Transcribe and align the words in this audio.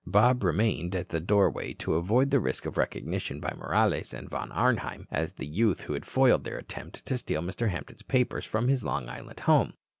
Bob 0.07 0.43
remained 0.43 0.95
at 0.95 1.09
the 1.09 1.19
doorway 1.19 1.73
to 1.73 1.93
avoid 1.93 2.31
the 2.31 2.39
risk 2.39 2.65
of 2.65 2.75
recognition 2.75 3.39
by 3.39 3.53
Morales 3.55 4.15
and 4.15 4.27
Von 4.27 4.51
Arnheim 4.51 5.07
as 5.11 5.33
the 5.33 5.45
youth 5.45 5.81
who 5.81 5.93
had 5.93 6.07
foiled 6.07 6.43
their 6.43 6.57
attempt 6.57 7.05
to 7.05 7.19
steal 7.19 7.43
Mr. 7.43 7.69
Hampton's 7.69 8.01
papers 8.01 8.43
from 8.47 8.67
his 8.67 8.83
Long 8.83 9.07
Island 9.07 9.41
home. 9.41 9.75